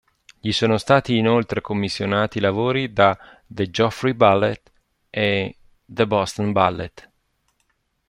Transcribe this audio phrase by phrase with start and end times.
[0.39, 3.15] Gli sono stati inoltre commissionati lavori da
[3.45, 4.71] The Joffrey Ballet
[5.11, 7.11] e the Boston Ballet.